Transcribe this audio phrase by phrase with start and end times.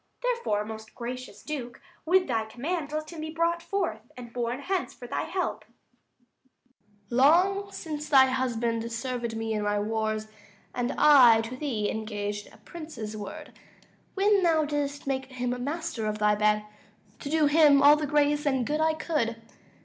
[0.23, 4.95] Therefore, most gracious Duke, with thy command Let him be brought forth, and borne hence
[4.95, 5.63] for help.
[7.09, 7.17] 160 Duke.
[7.19, 10.27] Long since thy husband served me in my wars;
[10.73, 13.53] And I to thee engaged a prince's word,
[14.15, 16.65] When thou didst make him master of thy bed,
[17.19, 19.39] To do him all the grace and good I could.